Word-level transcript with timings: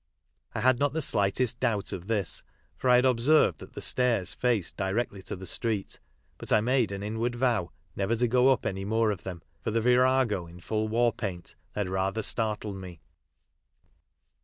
I 0.55 0.61
had 0.61 0.79
not 0.79 0.93
the 0.93 1.01
slightest 1.03 1.59
doubt 1.59 1.93
of 1.93 2.07
this, 2.07 2.43
for 2.75 2.89
I 2.89 2.95
had 2.95 3.05
observed 3.05 3.59
that 3.59 3.73
the 3.73 3.83
stairs 3.83 4.33
faced 4.33 4.75
directly 4.75 5.21
to 5.21 5.35
the 5.35 5.45
street, 5.45 5.99
but 6.39 6.51
I 6.51 6.59
made 6.59 6.91
an 6.91 7.03
inward 7.03 7.35
vow 7.35 7.69
never 7.95 8.15
to 8.15 8.27
go 8.27 8.49
up 8.51 8.65
any 8.65 8.83
more 8.83 9.11
of 9.11 9.21
them, 9.21 9.43
for 9.61 9.69
the 9.69 9.79
virago 9.79 10.47
in 10.47 10.59
full 10.59 10.87
war 10.87 11.13
paint 11.13 11.53
had 11.75 11.87
rather 11.87 12.23
startled 12.23 12.77
me. 12.77 12.99